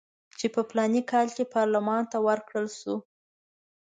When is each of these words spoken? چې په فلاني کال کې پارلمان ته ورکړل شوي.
چې 0.37 0.45
په 0.55 0.61
فلاني 0.69 1.01
کال 1.11 1.27
کې 1.35 1.51
پارلمان 1.55 2.01
ته 2.11 2.17
ورکړل 2.27 2.67
شوي. 2.79 2.97